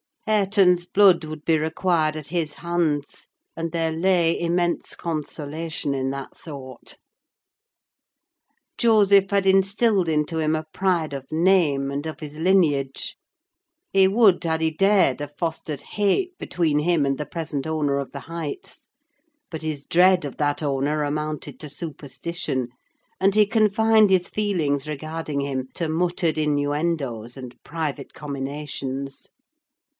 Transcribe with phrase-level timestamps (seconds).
[0.25, 6.35] Hareton's blood would be required at his hands; and there lay immense consolation in that
[6.35, 6.97] thought.
[8.79, 13.15] Joseph had instilled into him a pride of name, and of his lineage;
[13.93, 18.11] he would, had he dared, have fostered hate between him and the present owner of
[18.11, 18.87] the Heights:
[19.51, 22.69] but his dread of that owner amounted to superstition;
[23.19, 29.29] and he confined his feelings regarding him to muttered innuendoes and private comminations.